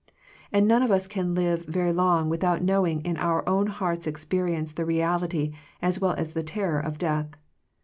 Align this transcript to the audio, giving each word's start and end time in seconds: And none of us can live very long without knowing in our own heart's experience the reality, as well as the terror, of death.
And 0.51 0.67
none 0.67 0.81
of 0.81 0.89
us 0.89 1.05
can 1.05 1.35
live 1.35 1.65
very 1.67 1.93
long 1.93 2.27
without 2.27 2.63
knowing 2.63 3.01
in 3.01 3.17
our 3.17 3.47
own 3.47 3.67
heart's 3.67 4.07
experience 4.07 4.71
the 4.73 4.83
reality, 4.83 5.53
as 5.79 6.01
well 6.01 6.13
as 6.17 6.33
the 6.33 6.41
terror, 6.41 6.79
of 6.79 6.97
death. 6.97 7.27